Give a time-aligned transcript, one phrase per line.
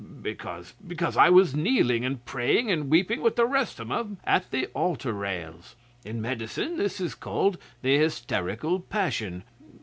[0.23, 4.49] 'Because because I was kneeling, and praying, and weeping with the rest of 'em at
[4.49, 5.75] the Altar rails.
[6.03, 9.43] In medicine this is called the Hysterical Passion.